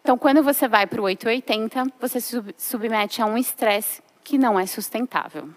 Então, 0.00 0.16
quando 0.16 0.42
você 0.42 0.66
vai 0.66 0.86
para 0.86 1.00
o 1.00 1.04
880, 1.04 1.92
você 2.00 2.20
se 2.20 2.42
submete 2.56 3.20
a 3.20 3.26
um 3.26 3.36
estresse 3.36 4.02
que 4.24 4.38
não 4.38 4.58
é 4.58 4.64
sustentável. 4.64 5.50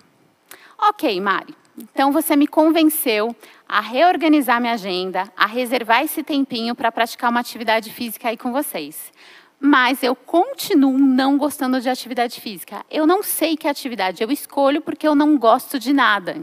Ok, 0.78 1.20
Mari. 1.22 1.56
Então, 1.78 2.12
você 2.12 2.36
me 2.36 2.48
convenceu 2.48 3.36
a 3.68 3.82
reorganizar 3.82 4.62
minha 4.62 4.74
agenda, 4.74 5.32
a 5.36 5.46
reservar 5.46 6.04
esse 6.04 6.24
tempinho 6.24 6.76
para 6.76 6.92
praticar 6.92 7.30
uma 7.30 7.40
atividade 7.40 7.92
física 7.92 8.30
aí 8.30 8.38
com 8.38 8.52
vocês 8.52 9.12
mas 9.60 10.04
eu 10.04 10.16
continuo 10.16 10.98
não 10.98 11.38
gostando 11.38 11.80
de 11.82 11.90
atividade 11.90 12.40
física. 12.40 12.86
Eu 12.90 13.08
não 13.08 13.24
sei 13.24 13.58
que 13.58 13.68
atividade 13.68 14.22
eu 14.22 14.32
escolho 14.32 14.82
porque 14.82 15.08
eu 15.08 15.16
não 15.16 15.38
gosto 15.38 15.80
de 15.80 15.94
nada. 15.94 16.38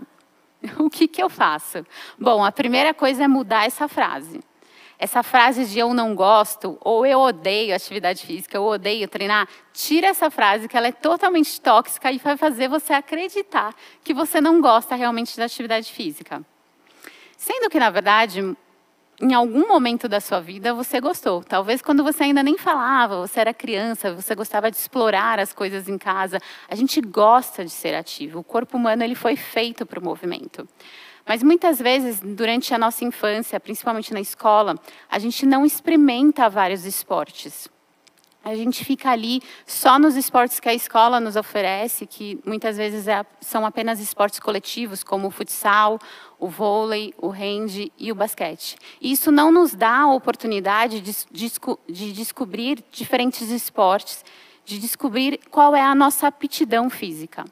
O 0.78 0.88
que, 0.88 1.08
que 1.08 1.20
eu 1.20 1.28
faço? 1.28 1.84
Bom, 2.16 2.44
a 2.44 2.52
primeira 2.52 2.94
coisa 2.94 3.24
é 3.24 3.28
mudar 3.28 3.66
essa 3.66 3.88
frase. 3.88 4.40
Essa 5.02 5.24
frase 5.24 5.64
de 5.64 5.80
eu 5.80 5.92
não 5.92 6.14
gosto, 6.14 6.78
ou 6.80 7.04
eu 7.04 7.18
odeio 7.18 7.74
atividade 7.74 8.24
física, 8.24 8.56
eu 8.56 8.62
odeio 8.62 9.08
treinar, 9.08 9.48
tira 9.72 10.06
essa 10.06 10.30
frase 10.30 10.68
que 10.68 10.76
ela 10.76 10.86
é 10.86 10.92
totalmente 10.92 11.60
tóxica 11.60 12.12
e 12.12 12.18
vai 12.18 12.36
fazer 12.36 12.68
você 12.68 12.92
acreditar 12.92 13.74
que 14.04 14.14
você 14.14 14.40
não 14.40 14.60
gosta 14.60 14.94
realmente 14.94 15.36
da 15.36 15.46
atividade 15.46 15.92
física. 15.92 16.40
Sendo 17.36 17.68
que, 17.68 17.80
na 17.80 17.90
verdade, 17.90 18.56
em 19.20 19.34
algum 19.34 19.66
momento 19.66 20.08
da 20.08 20.20
sua 20.20 20.38
vida 20.38 20.72
você 20.72 21.00
gostou. 21.00 21.42
Talvez 21.42 21.82
quando 21.82 22.04
você 22.04 22.22
ainda 22.22 22.40
nem 22.40 22.56
falava, 22.56 23.26
você 23.26 23.40
era 23.40 23.52
criança, 23.52 24.14
você 24.14 24.36
gostava 24.36 24.70
de 24.70 24.76
explorar 24.76 25.40
as 25.40 25.52
coisas 25.52 25.88
em 25.88 25.98
casa. 25.98 26.38
A 26.68 26.76
gente 26.76 27.00
gosta 27.00 27.64
de 27.64 27.72
ser 27.72 27.96
ativo. 27.96 28.38
O 28.38 28.44
corpo 28.44 28.76
humano 28.76 29.02
ele 29.02 29.16
foi 29.16 29.34
feito 29.34 29.84
para 29.84 29.98
o 29.98 30.04
movimento. 30.04 30.64
Mas 31.26 31.42
muitas 31.42 31.78
vezes, 31.78 32.20
durante 32.20 32.74
a 32.74 32.78
nossa 32.78 33.04
infância, 33.04 33.60
principalmente 33.60 34.12
na 34.12 34.20
escola, 34.20 34.74
a 35.10 35.18
gente 35.18 35.46
não 35.46 35.64
experimenta 35.64 36.48
vários 36.48 36.84
esportes. 36.84 37.68
A 38.44 38.56
gente 38.56 38.84
fica 38.84 39.10
ali 39.10 39.40
só 39.64 40.00
nos 40.00 40.16
esportes 40.16 40.58
que 40.58 40.68
a 40.68 40.74
escola 40.74 41.20
nos 41.20 41.36
oferece, 41.36 42.06
que 42.06 42.40
muitas 42.44 42.76
vezes 42.76 43.06
é, 43.06 43.24
são 43.40 43.64
apenas 43.64 44.00
esportes 44.00 44.40
coletivos, 44.40 45.04
como 45.04 45.28
o 45.28 45.30
futsal, 45.30 45.96
o 46.40 46.48
vôlei, 46.48 47.14
o 47.18 47.28
hand 47.28 47.88
e 47.96 48.10
o 48.10 48.16
basquete. 48.16 48.76
E 49.00 49.12
isso 49.12 49.30
não 49.30 49.52
nos 49.52 49.76
dá 49.76 50.00
a 50.00 50.12
oportunidade 50.12 51.00
de, 51.00 51.14
de, 51.30 51.52
de 51.88 52.12
descobrir 52.12 52.84
diferentes 52.90 53.48
esportes, 53.48 54.24
de 54.64 54.76
descobrir 54.76 55.38
qual 55.48 55.76
é 55.76 55.82
a 55.82 55.94
nossa 55.94 56.26
aptidão 56.26 56.90
física. 56.90 57.44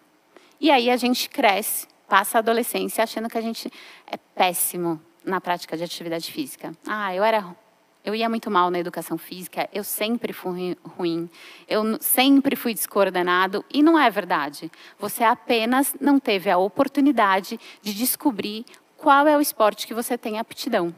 E 0.60 0.72
aí 0.72 0.90
a 0.90 0.96
gente 0.96 1.30
cresce, 1.30 1.86
passa 2.10 2.38
a 2.38 2.40
adolescência 2.40 3.04
achando 3.04 3.28
que 3.28 3.38
a 3.38 3.40
gente 3.40 3.72
é 4.04 4.16
péssimo 4.16 5.00
na 5.24 5.40
prática 5.40 5.76
de 5.76 5.84
atividade 5.84 6.32
física. 6.32 6.72
Ah, 6.84 7.14
eu 7.14 7.22
era 7.22 7.56
eu 8.02 8.14
ia 8.14 8.28
muito 8.30 8.50
mal 8.50 8.70
na 8.70 8.78
educação 8.78 9.18
física, 9.18 9.68
eu 9.74 9.84
sempre 9.84 10.32
fui 10.32 10.76
ruim, 10.82 11.28
eu 11.68 11.98
sempre 12.00 12.56
fui 12.56 12.72
descoordenado, 12.72 13.62
e 13.70 13.82
não 13.82 13.98
é 13.98 14.10
verdade. 14.10 14.72
Você 14.98 15.22
apenas 15.22 15.94
não 16.00 16.18
teve 16.18 16.50
a 16.50 16.56
oportunidade 16.56 17.60
de 17.82 17.92
descobrir 17.92 18.64
qual 18.96 19.26
é 19.26 19.36
o 19.36 19.40
esporte 19.40 19.86
que 19.86 19.92
você 19.92 20.16
tem 20.16 20.38
aptidão. 20.38 20.94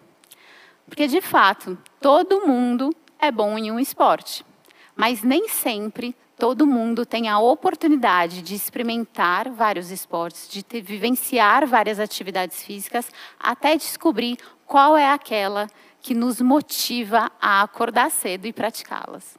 Porque, 0.87 1.09
de 1.09 1.21
fato, 1.21 1.76
todo 2.00 2.47
mundo 2.47 2.95
é 3.19 3.33
bom 3.33 3.59
em 3.59 3.73
um 3.73 3.81
esporte, 3.81 4.47
mas 4.95 5.25
nem 5.25 5.49
sempre 5.49 6.14
todo 6.42 6.66
mundo 6.66 7.06
tem 7.06 7.28
a 7.28 7.38
oportunidade 7.38 8.42
de 8.42 8.56
experimentar 8.56 9.49
vários 9.49 9.92
esportes, 9.92 10.49
de 10.49 10.64
ter, 10.64 10.82
vivenciar 10.82 11.64
várias 11.68 12.00
atividades 12.00 12.64
físicas, 12.64 13.12
até 13.38 13.76
descobrir 13.76 14.37
qual 14.66 14.96
é 14.96 15.08
aquela 15.08 15.68
que 16.00 16.14
nos 16.16 16.40
motiva 16.40 17.30
a 17.40 17.62
acordar 17.62 18.11
cedo 18.11 18.46
e 18.46 18.52
praticá-las. 18.52 19.38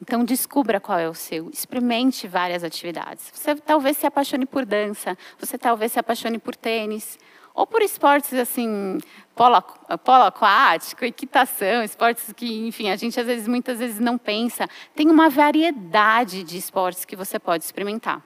Então, 0.00 0.24
descubra 0.24 0.80
qual 0.80 0.98
é 0.98 1.06
o 1.06 1.14
seu, 1.14 1.50
experimente 1.50 2.26
várias 2.26 2.64
atividades. 2.64 3.30
Você 3.34 3.54
talvez 3.54 3.98
se 3.98 4.06
apaixone 4.06 4.46
por 4.46 4.64
dança, 4.64 5.18
você 5.38 5.58
talvez 5.58 5.92
se 5.92 5.98
apaixone 5.98 6.38
por 6.38 6.56
tênis, 6.56 7.18
ou 7.54 7.66
por 7.66 7.82
esportes 7.82 8.32
assim, 8.34 8.98
polo, 9.34 9.60
polo 10.04 10.24
aquático, 10.24 11.04
equitação, 11.04 11.82
esportes 11.82 12.32
que, 12.32 12.66
enfim, 12.66 12.90
a 12.90 12.96
gente 12.96 13.18
às 13.18 13.26
vezes, 13.26 13.46
muitas 13.46 13.78
vezes 13.78 13.98
não 13.98 14.16
pensa. 14.16 14.68
Tem 14.94 15.08
uma 15.10 15.28
variedade 15.28 16.42
de 16.42 16.56
esportes 16.56 17.04
que 17.04 17.16
você 17.16 17.38
pode 17.38 17.64
experimentar. 17.64 18.22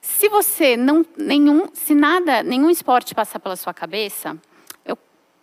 Se 0.00 0.28
você 0.28 0.76
não, 0.76 1.04
nenhum, 1.16 1.68
se 1.72 1.94
nada, 1.94 2.42
nenhum 2.42 2.70
esporte 2.70 3.14
passar 3.14 3.38
pela 3.38 3.56
sua 3.56 3.74
cabeça, 3.74 4.38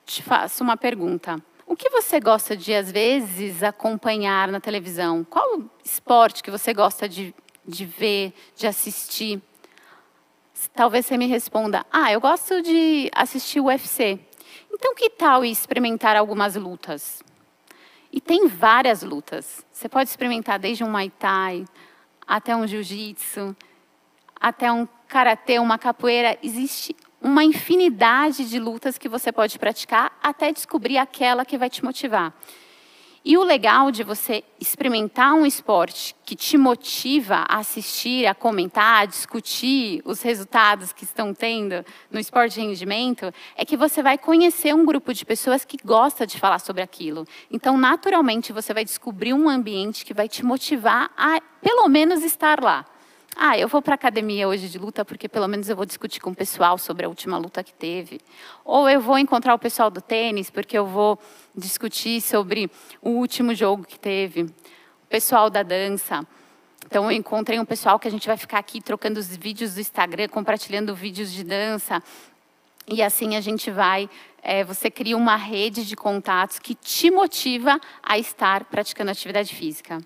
te 0.07 0.23
faço 0.23 0.63
uma 0.63 0.77
pergunta. 0.77 1.37
O 1.65 1.75
que 1.75 1.89
você 1.89 2.19
gosta 2.19 2.55
de, 2.55 2.73
às 2.73 2.89
vezes, 2.89 3.61
acompanhar 3.61 4.47
na 4.47 4.59
televisão? 4.59 5.23
Qual 5.29 5.63
esporte 5.83 6.41
que 6.41 6.49
você 6.49 6.73
gosta 6.73 7.09
de, 7.09 7.35
de 7.67 7.85
ver, 7.85 8.33
de 8.55 8.65
assistir? 8.65 9.41
Talvez 10.73 11.05
você 11.05 11.17
me 11.17 11.27
responda, 11.27 11.85
ah, 11.91 12.11
eu 12.11 12.19
gosto 12.19 12.61
de 12.61 13.09
assistir 13.13 13.59
UFC. 13.59 14.19
Então, 14.71 14.95
que 14.95 15.09
tal 15.09 15.45
experimentar 15.45 16.15
algumas 16.15 16.55
lutas? 16.55 17.21
E 18.11 18.19
tem 18.19 18.47
várias 18.47 19.03
lutas. 19.03 19.65
Você 19.71 19.87
pode 19.87 20.09
experimentar 20.09 20.57
desde 20.57 20.83
um 20.83 20.89
Muay 20.89 21.09
Thai, 21.09 21.65
até 22.25 22.55
um 22.55 22.65
Jiu-Jitsu, 22.65 23.55
até 24.39 24.71
um 24.71 24.87
Karatê, 25.07 25.59
uma 25.59 25.77
capoeira. 25.77 26.37
Existe 26.41 26.95
uma 27.21 27.43
infinidade 27.43 28.49
de 28.49 28.59
lutas 28.59 28.97
que 28.97 29.09
você 29.09 29.31
pode 29.31 29.57
praticar 29.57 30.17
até 30.21 30.51
descobrir 30.51 30.97
aquela 30.97 31.45
que 31.45 31.57
vai 31.57 31.69
te 31.69 31.83
motivar. 31.83 32.33
E 33.29 33.37
o 33.37 33.43
legal 33.43 33.91
de 33.91 34.03
você 34.03 34.41
experimentar 34.57 35.33
um 35.33 35.45
esporte 35.45 36.15
que 36.25 36.33
te 36.33 36.57
motiva 36.57 37.43
a 37.49 37.57
assistir, 37.57 38.25
a 38.25 38.33
comentar, 38.33 39.01
a 39.01 39.05
discutir 39.05 40.01
os 40.05 40.21
resultados 40.21 40.93
que 40.93 41.03
estão 41.03 41.33
tendo 41.33 41.83
no 42.09 42.21
esporte 42.21 42.53
de 42.53 42.61
rendimento, 42.61 43.29
é 43.57 43.65
que 43.65 43.75
você 43.75 44.01
vai 44.01 44.17
conhecer 44.17 44.73
um 44.73 44.85
grupo 44.85 45.13
de 45.13 45.25
pessoas 45.25 45.65
que 45.65 45.75
gosta 45.83 46.25
de 46.25 46.39
falar 46.39 46.59
sobre 46.59 46.81
aquilo. 46.81 47.27
Então, 47.51 47.77
naturalmente, 47.77 48.53
você 48.53 48.73
vai 48.73 48.85
descobrir 48.85 49.33
um 49.33 49.49
ambiente 49.49 50.05
que 50.05 50.13
vai 50.13 50.29
te 50.29 50.45
motivar 50.45 51.11
a, 51.17 51.41
pelo 51.61 51.89
menos, 51.89 52.23
estar 52.23 52.63
lá. 52.63 52.85
Ah, 53.39 53.55
eu 53.55 53.67
vou 53.67 53.83
para 53.83 53.93
a 53.93 53.95
academia 53.95 54.47
hoje 54.47 54.67
de 54.67 54.79
luta 54.79 55.05
porque 55.05 55.29
pelo 55.29 55.47
menos 55.47 55.69
eu 55.69 55.75
vou 55.75 55.85
discutir 55.85 56.19
com 56.19 56.31
o 56.31 56.35
pessoal 56.35 56.75
sobre 56.75 57.05
a 57.05 57.07
última 57.07 57.37
luta 57.37 57.63
que 57.63 57.71
teve. 57.71 58.19
Ou 58.65 58.89
eu 58.89 58.99
vou 58.99 59.19
encontrar 59.19 59.53
o 59.53 59.59
pessoal 59.59 59.91
do 59.91 60.01
tênis 60.01 60.49
porque 60.49 60.75
eu 60.75 60.87
vou 60.87 61.19
discutir 61.55 62.19
sobre 62.19 62.67
o 62.99 63.11
último 63.11 63.53
jogo 63.53 63.83
que 63.83 63.99
teve. 63.99 64.41
O 64.41 65.07
pessoal 65.07 65.51
da 65.51 65.61
dança. 65.61 66.25
Então, 66.83 67.05
eu 67.05 67.11
encontrei 67.11 67.59
um 67.59 67.65
pessoal 67.65 67.99
que 67.99 68.07
a 68.07 68.11
gente 68.11 68.25
vai 68.25 68.37
ficar 68.37 68.57
aqui 68.57 68.81
trocando 68.81 69.19
os 69.19 69.37
vídeos 69.37 69.75
do 69.75 69.81
Instagram, 69.81 70.29
compartilhando 70.29 70.95
vídeos 70.95 71.31
de 71.31 71.43
dança. 71.43 72.01
E 72.87 73.03
assim 73.03 73.35
a 73.35 73.41
gente 73.41 73.69
vai, 73.69 74.09
é, 74.41 74.63
você 74.63 74.89
cria 74.89 75.15
uma 75.15 75.35
rede 75.35 75.85
de 75.85 75.95
contatos 75.95 76.57
que 76.57 76.73
te 76.73 77.11
motiva 77.11 77.79
a 78.01 78.17
estar 78.17 78.63
praticando 78.65 79.11
atividade 79.11 79.53
física. 79.53 79.99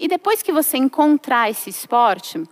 E 0.00 0.08
depois 0.08 0.42
que 0.42 0.50
você 0.50 0.78
encontrar 0.78 1.50
esse 1.50 1.68
esporte, 1.68 2.42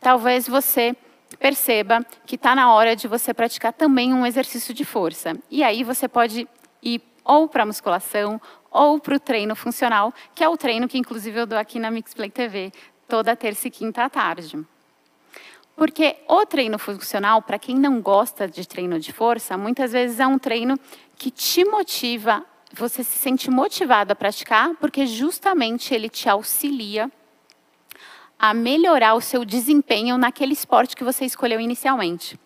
talvez 0.00 0.48
você 0.48 0.96
perceba 1.38 2.04
que 2.26 2.34
está 2.34 2.52
na 2.52 2.72
hora 2.72 2.96
de 2.96 3.06
você 3.06 3.32
praticar 3.32 3.72
também 3.72 4.12
um 4.12 4.26
exercício 4.26 4.74
de 4.74 4.84
força. 4.84 5.38
E 5.48 5.62
aí 5.62 5.84
você 5.84 6.08
pode 6.08 6.48
ir 6.82 7.00
ou 7.24 7.48
para 7.48 7.62
a 7.62 7.66
musculação 7.66 8.40
ou 8.72 8.98
para 8.98 9.14
o 9.14 9.20
treino 9.20 9.54
funcional, 9.54 10.12
que 10.34 10.42
é 10.42 10.48
o 10.48 10.56
treino 10.56 10.88
que 10.88 10.98
inclusive 10.98 11.38
eu 11.38 11.46
dou 11.46 11.58
aqui 11.58 11.78
na 11.78 11.92
Mixplay 11.92 12.28
TV 12.28 12.72
toda 13.06 13.36
terça 13.36 13.68
e 13.68 13.70
quinta 13.70 14.02
à 14.02 14.10
tarde. 14.10 14.58
Porque 15.76 16.16
o 16.26 16.44
treino 16.44 16.76
funcional, 16.76 17.40
para 17.40 17.58
quem 17.58 17.76
não 17.76 18.00
gosta 18.00 18.48
de 18.48 18.66
treino 18.66 18.98
de 18.98 19.12
força, 19.12 19.56
muitas 19.56 19.92
vezes 19.92 20.18
é 20.18 20.26
um 20.26 20.40
treino 20.40 20.76
que 21.16 21.30
te 21.30 21.64
motiva 21.64 22.44
você 22.80 23.02
se 23.02 23.18
sente 23.18 23.50
motivado 23.50 24.12
a 24.12 24.16
praticar, 24.16 24.74
porque 24.80 25.06
justamente 25.06 25.94
ele 25.94 26.08
te 26.08 26.28
auxilia 26.28 27.10
a 28.38 28.52
melhorar 28.52 29.14
o 29.14 29.20
seu 29.20 29.44
desempenho 29.44 30.18
naquele 30.18 30.52
esporte 30.52 30.94
que 30.94 31.04
você 31.04 31.24
escolheu 31.24 31.58
inicialmente. 31.60 32.38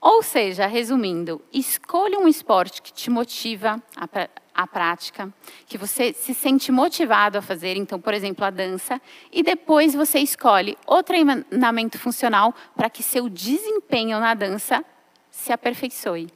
Ou 0.00 0.22
seja, 0.22 0.66
resumindo, 0.66 1.40
escolha 1.52 2.18
um 2.18 2.28
esporte 2.28 2.82
que 2.82 2.92
te 2.92 3.08
motiva 3.08 3.82
a, 3.96 4.08
a 4.54 4.66
prática, 4.66 5.32
que 5.66 5.78
você 5.78 6.12
se 6.12 6.34
sente 6.34 6.70
motivado 6.70 7.38
a 7.38 7.42
fazer, 7.42 7.76
então, 7.76 7.98
por 7.98 8.12
exemplo, 8.12 8.44
a 8.44 8.50
dança, 8.50 9.00
e 9.32 9.42
depois 9.42 9.94
você 9.94 10.18
escolhe 10.18 10.76
o 10.86 11.02
treinamento 11.02 11.98
funcional 11.98 12.54
para 12.76 12.90
que 12.90 13.02
seu 13.02 13.30
desempenho 13.30 14.20
na 14.20 14.34
dança 14.34 14.84
se 15.30 15.52
aperfeiçoe. 15.52 16.28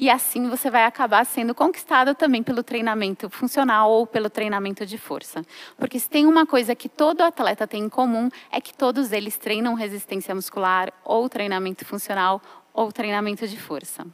E 0.00 0.08
assim 0.08 0.48
você 0.48 0.70
vai 0.70 0.84
acabar 0.84 1.26
sendo 1.26 1.54
conquistado 1.54 2.14
também 2.14 2.42
pelo 2.42 2.62
treinamento 2.62 3.28
funcional 3.28 3.90
ou 3.90 4.06
pelo 4.06 4.30
treinamento 4.30 4.86
de 4.86 4.96
força. 4.96 5.44
Porque 5.76 6.00
se 6.00 6.08
tem 6.08 6.26
uma 6.26 6.46
coisa 6.46 6.74
que 6.74 6.88
todo 6.88 7.20
atleta 7.20 7.66
tem 7.66 7.84
em 7.84 7.88
comum, 7.90 8.30
é 8.50 8.62
que 8.62 8.72
todos 8.72 9.12
eles 9.12 9.36
treinam 9.36 9.74
resistência 9.74 10.34
muscular, 10.34 10.90
ou 11.04 11.28
treinamento 11.28 11.84
funcional, 11.84 12.40
ou 12.72 12.90
treinamento 12.90 13.46
de 13.46 13.58
força. 13.58 14.06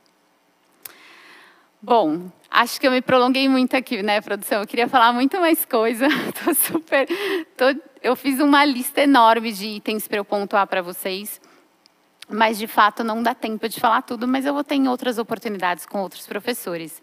Bom, 1.81 2.33
acho 2.51 2.81
que 2.81 2.89
eu 2.89 2.91
me 2.91 3.01
prolonguei 3.01 3.49
muito 3.49 3.77
aqui, 3.77 4.03
né, 4.03 4.21
produção? 4.21 4.63
Eu 4.63 4.67
queria 4.67 4.89
falar 4.89 5.13
muito 5.13 5.39
mais 5.39 5.65
coisa. 5.65 6.09
Tô 6.45 6.53
super, 6.53 7.07
tô, 7.57 7.65
eu 8.03 8.17
fiz 8.17 8.41
uma 8.41 8.65
lista 8.65 9.03
enorme 9.03 9.53
de 9.53 9.69
itens 9.69 10.09
para 10.09 10.17
eu 10.17 10.25
pontuar 10.25 10.67
para 10.67 10.83
vocês 10.83 11.41
mas 12.29 12.59
de 12.59 12.67
fato 12.67 13.05
não 13.05 13.23
dá 13.23 13.35
tempo 13.35 13.69
de 13.69 13.81
falar 13.81 14.03
tudo, 14.03 14.27
mas 14.27 14.45
eu 14.45 14.53
vou 14.53 14.65
ter 14.65 14.81
outras 14.89 15.19
oportunidades 15.19 15.87
com 15.87 16.01
outros 16.01 16.27
professores. 16.27 17.01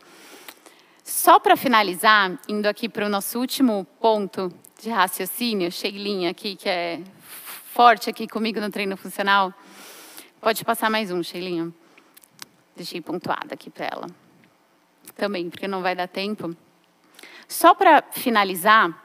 Só 1.03 1.39
para 1.39 1.57
finalizar, 1.57 2.39
indo 2.47 2.65
aqui 2.65 2.87
para 2.87 3.05
o 3.05 3.09
nosso 3.09 3.39
último 3.39 3.85
ponto 3.99 4.51
de 4.81 4.89
raciocínio, 4.89 5.71
Sheilinha 5.71 6.31
aqui, 6.31 6.55
que 6.55 6.69
é 6.69 7.01
forte 7.73 8.09
aqui 8.09 8.27
comigo 8.27 8.59
no 8.59 8.69
treino 8.69 8.95
funcional. 8.95 9.53
Pode 10.39 10.63
passar 10.63 10.89
mais 10.89 11.11
um, 11.11 11.23
Sheilinha. 11.23 11.73
Deixei 12.75 13.01
pontuada 13.01 13.53
aqui 13.53 13.69
para 13.69 13.85
ela. 13.85 14.07
Também, 15.15 15.49
porque 15.49 15.67
não 15.67 15.81
vai 15.81 15.95
dar 15.95 16.07
tempo. 16.07 16.55
Só 17.47 17.73
para 17.73 18.03
finalizar, 18.11 18.97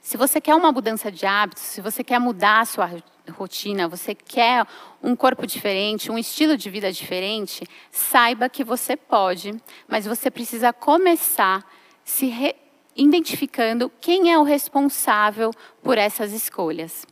se 0.00 0.16
você 0.16 0.40
quer 0.40 0.54
uma 0.54 0.72
mudança 0.72 1.10
de 1.10 1.26
hábitos, 1.26 1.62
se 1.62 1.80
você 1.80 2.02
quer 2.02 2.18
mudar 2.18 2.60
a 2.60 2.64
sua 2.64 2.86
rotina, 3.30 3.88
você 3.88 4.14
quer 4.14 4.66
um 5.02 5.16
corpo 5.16 5.46
diferente, 5.46 6.10
um 6.10 6.18
estilo 6.18 6.56
de 6.56 6.68
vida 6.68 6.92
diferente, 6.92 7.66
saiba 7.90 8.48
que 8.48 8.62
você 8.62 8.96
pode, 8.96 9.54
mas 9.88 10.06
você 10.06 10.30
precisa 10.30 10.72
começar 10.72 11.64
se 12.04 12.54
identificando 12.94 13.90
quem 14.00 14.32
é 14.32 14.38
o 14.38 14.42
responsável 14.42 15.50
por 15.82 15.96
essas 15.96 16.32
escolhas. 16.32 17.06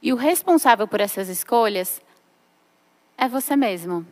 E 0.00 0.12
o 0.12 0.16
responsável 0.16 0.86
por 0.86 1.00
essas 1.00 1.28
escolhas 1.28 2.00
é 3.16 3.28
você 3.28 3.56
mesmo. 3.56 4.06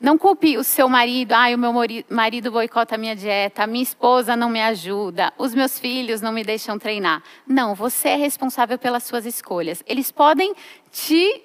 Não 0.00 0.16
culpe 0.16 0.56
o 0.56 0.64
seu 0.64 0.88
marido, 0.88 1.32
ah, 1.32 1.54
o 1.54 1.58
meu 1.58 1.74
marido 2.08 2.50
boicota 2.50 2.94
a 2.94 2.98
minha 2.98 3.14
dieta, 3.14 3.64
a 3.64 3.66
minha 3.66 3.82
esposa 3.82 4.34
não 4.34 4.48
me 4.48 4.58
ajuda, 4.58 5.30
os 5.36 5.54
meus 5.54 5.78
filhos 5.78 6.22
não 6.22 6.32
me 6.32 6.42
deixam 6.42 6.78
treinar. 6.78 7.22
Não, 7.46 7.74
você 7.74 8.08
é 8.08 8.16
responsável 8.16 8.78
pelas 8.78 9.02
suas 9.02 9.26
escolhas. 9.26 9.82
Eles 9.86 10.10
podem 10.10 10.54
te 10.90 11.42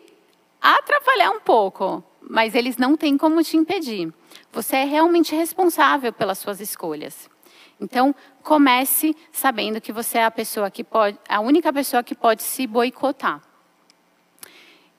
atrapalhar 0.62 1.32
um 1.32 1.42
pouco, 1.42 2.02
mas 2.22 2.56
eles 2.56 2.78
não 2.78 2.96
têm 2.96 3.18
como 3.18 3.44
te 3.44 3.58
impedir. 3.58 4.14
Você 4.54 4.78
é 4.78 4.84
realmente 4.86 5.36
responsável 5.36 6.14
pelas 6.14 6.38
suas 6.38 6.62
escolhas. 6.62 7.30
Então, 7.78 8.16
comece 8.42 9.14
sabendo 9.34 9.82
que 9.82 9.92
você 9.92 10.20
é 10.20 10.24
a 10.24 10.32
pessoa 10.32 10.72
que 10.72 10.82
pode, 10.82 11.20
a 11.28 11.42
única 11.42 11.74
pessoa 11.74 12.02
que 12.02 12.16
pode 12.16 12.42
se 12.42 12.66
boicotar. 12.66 13.42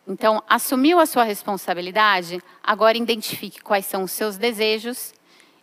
Então, 0.06 0.42
assumiu 0.48 1.00
a 1.00 1.06
sua 1.06 1.24
responsabilidade, 1.24 2.40
agora 2.62 2.96
identifique 2.96 3.60
quais 3.60 3.86
são 3.86 4.04
os 4.04 4.12
seus 4.12 4.36
desejos 4.36 5.12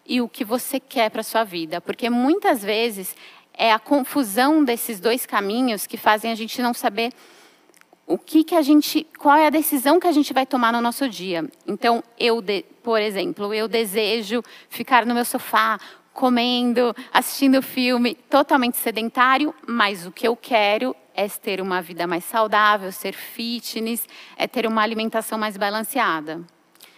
e 0.05 0.19
o 0.19 0.27
que 0.27 0.43
você 0.43 0.79
quer 0.79 1.09
para 1.09 1.21
a 1.21 1.23
sua 1.23 1.45
vida. 1.45 1.79
Porque 1.79 2.09
muitas 2.09 2.61
vezes 2.61 3.15
é 3.53 3.71
a 3.71 3.79
confusão 3.79 4.63
desses 4.63 4.99
dois 4.99 5.25
caminhos 5.25 5.87
que 5.87 5.95
fazem 5.95 6.31
a 6.31 6.35
gente 6.35 6.61
não 6.61 6.73
saber 6.73 7.13
o 8.05 8.17
que, 8.17 8.43
que 8.43 8.55
a 8.55 8.61
gente, 8.61 9.07
qual 9.17 9.37
é 9.37 9.47
a 9.47 9.49
decisão 9.49 9.99
que 9.99 10.07
a 10.07 10.11
gente 10.11 10.33
vai 10.33 10.45
tomar 10.45 10.73
no 10.73 10.81
nosso 10.81 11.07
dia. 11.07 11.49
Então, 11.65 12.03
eu, 12.19 12.41
de, 12.41 12.63
por 12.83 12.99
exemplo, 12.99 13.53
eu 13.53 13.67
desejo 13.67 14.43
ficar 14.67 15.05
no 15.05 15.13
meu 15.13 15.23
sofá, 15.23 15.79
comendo, 16.13 16.93
assistindo 17.13 17.61
filme, 17.61 18.15
totalmente 18.29 18.77
sedentário, 18.77 19.55
mas 19.65 20.05
o 20.05 20.11
que 20.11 20.27
eu 20.27 20.35
quero 20.35 20.95
é 21.13 21.27
ter 21.27 21.61
uma 21.61 21.81
vida 21.81 22.07
mais 22.07 22.25
saudável, 22.25 22.91
ser 22.91 23.13
fitness, 23.13 24.07
é 24.37 24.47
ter 24.47 24.65
uma 24.65 24.81
alimentação 24.81 25.37
mais 25.37 25.57
balanceada. 25.57 26.41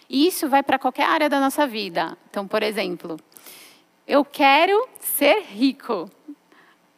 E 0.10 0.28
isso 0.28 0.48
vai 0.48 0.64
para 0.64 0.80
qualquer 0.80 1.06
área 1.06 1.30
da 1.30 1.40
nossa 1.40 1.66
vida. 1.68 2.18
Então, 2.30 2.48
por 2.48 2.64
exemplo, 2.64 3.18
eu 4.08 4.24
quero 4.24 4.88
ser 5.00 5.42
rico, 5.42 6.10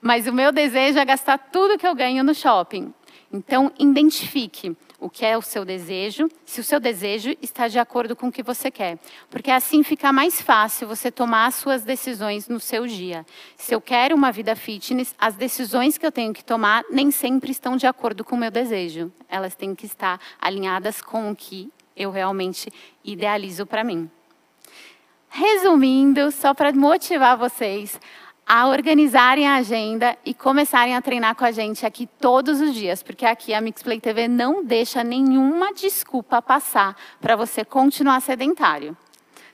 mas 0.02 0.28
o 0.28 0.34
meu 0.34 0.52
desejo 0.52 1.00
é 1.00 1.06
gastar 1.06 1.38
tudo 1.38 1.78
que 1.78 1.88
eu 1.88 1.96
ganho 1.96 2.24
no 2.24 2.36
shopping. 2.36 2.94
Então, 3.32 3.72
identifique 3.80 4.76
o 5.00 5.10
que 5.10 5.26
é 5.26 5.38
o 5.38 5.42
seu 5.42 5.64
desejo, 5.64 6.28
se 6.44 6.60
o 6.60 6.64
seu 6.64 6.80
desejo 6.80 7.36
está 7.42 7.68
de 7.68 7.78
acordo 7.78 8.16
com 8.16 8.28
o 8.28 8.32
que 8.32 8.42
você 8.42 8.72
quer. 8.72 8.98
Porque 9.30 9.52
assim 9.52 9.84
fica 9.84 10.12
mais 10.12 10.42
fácil 10.42 10.88
você 10.88 11.12
tomar 11.12 11.46
as 11.46 11.56
suas 11.56 11.84
decisões 11.84 12.48
no 12.48 12.60
seu 12.60 12.88
dia. 12.88 13.26
Se 13.56 13.76
eu 13.76 13.82
quero 13.82 14.16
uma 14.16 14.32
vida 14.32 14.56
fitness, 14.56 15.14
as 15.20 15.36
decisões 15.36 15.98
que 15.98 16.06
eu 16.06 16.12
tenho 16.12 16.34
que 16.34 16.44
tomar 16.44 16.84
nem 16.90 17.12
sempre 17.12 17.52
estão 17.52 17.78
de 17.78 17.86
acordo 17.86 18.24
com 18.24 18.36
o 18.36 18.40
meu 18.40 18.50
desejo. 18.50 19.12
Elas 19.30 19.54
têm 19.54 19.76
que 19.76 19.86
estar 19.86 20.20
alinhadas 20.42 21.02
com 21.02 21.30
o 21.30 21.36
que 21.36 21.72
eu 21.96 22.10
realmente 22.10 22.72
idealizo 23.04 23.66
para 23.66 23.84
mim. 23.84 24.10
Resumindo, 25.30 26.32
só 26.32 26.54
para 26.54 26.72
motivar 26.72 27.38
vocês, 27.38 28.00
a 28.48 28.68
organizarem 28.68 29.46
a 29.46 29.56
agenda 29.56 30.18
e 30.24 30.34
começarem 30.34 30.96
a 30.96 31.02
treinar 31.02 31.36
com 31.36 31.44
a 31.44 31.52
gente 31.52 31.86
aqui 31.86 32.08
todos 32.08 32.62
os 32.62 32.74
dias, 32.74 33.04
porque 33.04 33.26
aqui 33.26 33.54
a 33.54 33.60
Mixplay 33.60 34.00
TV 34.00 34.30
não 34.30 34.64
deixa 34.64 35.04
nenhuma 35.04 35.74
desculpa 35.74 36.42
passar 36.42 36.96
para 37.20 37.36
você 37.36 37.66
continuar 37.66 38.22
sedentário. 38.22 38.96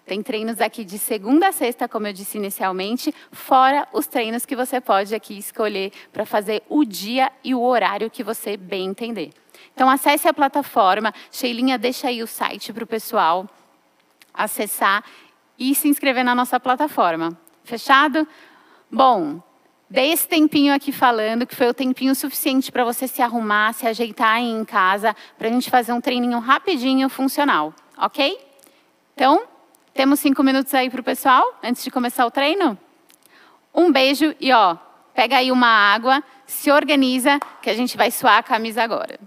Tem 0.06 0.22
treinos 0.22 0.62
aqui 0.62 0.84
de 0.84 1.00
segunda 1.00 1.48
a 1.48 1.52
sexta, 1.52 1.88
como 1.88 2.06
eu 2.06 2.14
disse 2.14 2.38
inicialmente, 2.38 3.14
fora 3.32 3.88
os 3.92 4.06
treinos 4.06 4.46
que 4.46 4.56
você 4.56 4.80
pode 4.80 5.16
aqui 5.16 5.38
escolher 5.38 5.92
para 6.12 6.26
fazer 6.26 6.62
o 6.70 6.86
dia 6.86 7.32
e 7.44 7.56
o 7.56 7.64
horário 7.64 8.12
que 8.12 8.24
você 8.24 8.56
bem 8.56 8.90
entender. 8.90 9.32
Então 9.74 9.90
acesse 9.90 10.28
a 10.28 10.34
plataforma, 10.34 11.12
Sheilinha 11.32 11.80
deixa 11.80 12.10
aí 12.10 12.22
o 12.22 12.28
site 12.28 12.72
para 12.72 12.84
o 12.84 12.88
pessoal 12.88 13.50
acessar 14.32 15.04
e 15.58 15.74
se 15.74 15.88
inscrever 15.88 16.24
na 16.24 16.36
nossa 16.36 16.60
plataforma. 16.60 17.36
Fechado? 17.64 18.28
Bom, 18.96 19.42
dei 19.90 20.12
esse 20.12 20.28
tempinho 20.28 20.72
aqui 20.72 20.92
falando, 20.92 21.48
que 21.48 21.56
foi 21.56 21.68
o 21.68 21.74
tempinho 21.74 22.14
suficiente 22.14 22.72
para 22.72 22.86
você 22.86 23.08
se 23.08 23.24
arrumar, 23.24 23.74
se 23.74 23.88
ajeitar 23.88 24.36
aí 24.36 24.48
em 24.48 24.64
casa, 24.64 25.16
para 25.36 25.48
a 25.48 25.52
gente 25.52 25.68
fazer 25.72 25.92
um 25.94 26.00
treininho 26.00 26.38
rapidinho, 26.38 27.10
funcional, 27.10 27.74
ok? 27.98 28.40
Então, 29.16 29.46
temos 29.96 30.20
cinco 30.20 30.44
minutos 30.44 30.76
aí 30.76 30.92
para 30.92 31.02
o 31.02 31.04
pessoal, 31.04 31.44
antes 31.64 31.84
de 31.84 31.90
começar 31.90 32.24
o 32.24 32.30
treino? 32.30 32.78
Um 33.74 33.92
beijo 33.92 34.36
e, 34.40 34.54
ó, 34.54 34.78
pega 35.16 35.38
aí 35.38 35.52
uma 35.52 35.68
água, 35.68 36.24
se 36.46 36.72
organiza, 36.72 37.40
que 37.64 37.72
a 37.72 37.76
gente 37.76 37.98
vai 37.98 38.12
suar 38.12 38.38
a 38.38 38.44
camisa 38.44 38.84
agora. 38.84 39.20